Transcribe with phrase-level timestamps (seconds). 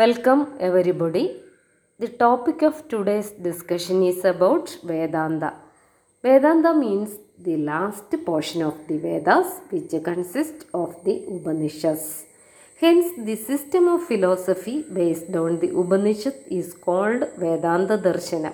[0.00, 1.24] Welcome everybody.
[1.98, 5.54] The topic of today's discussion is about Vedanta.
[6.22, 12.26] Vedanta means the last portion of the Vedas which consists of the Upanishads.
[12.82, 18.52] Hence, the system of philosophy based on the Upanishad is called Vedanta Darshana.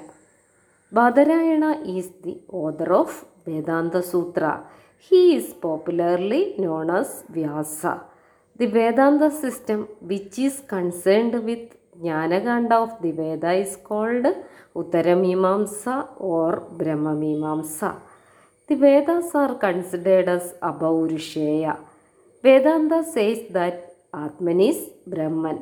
[0.90, 4.64] Badarayana is the author of Vedanta Sutra.
[4.96, 8.13] He is popularly known as Vyasa.
[8.57, 14.27] The Vedanta system, which is concerned with Jnanakanda of the Veda, is called
[14.77, 18.01] Uttaramimamsa or Brahmamimamsa.
[18.69, 21.77] The Vedas are considered as Apaurusheya.
[22.45, 25.59] Vedanta says that Atman is Brahman.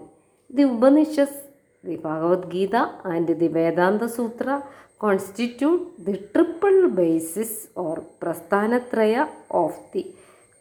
[0.50, 1.38] The Upanishads,
[1.82, 4.62] the Bhagavad Gita, and the Vedanta Sutra
[4.98, 10.04] constitute the triple basis or Prasthanatraya of the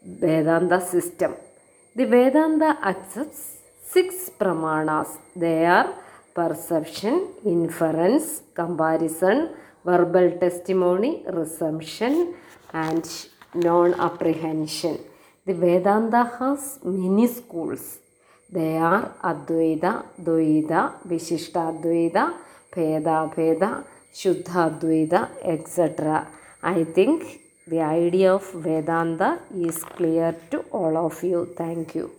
[0.02, 1.34] Vedanta system.
[1.96, 3.48] The Vedanta accepts
[3.92, 5.16] six pramanas.
[5.40, 5.86] They are
[6.38, 9.48] perception inference comparison
[9.88, 12.14] verbal testimony presumption
[12.84, 13.10] and
[13.66, 14.96] non apprehension.
[15.46, 17.90] The Vedanta has many schools.
[18.52, 19.86] They are Advaita
[20.28, 20.72] Dvaita
[21.12, 22.18] Vishishtadvaita
[22.76, 23.64] Bhedabheda
[24.22, 25.14] Shuddhadvaita
[25.56, 26.08] etcetera
[26.76, 27.28] I think
[27.70, 29.22] the idea of Vedanta
[29.66, 31.46] is clear to all of you.
[31.56, 32.12] Thank you.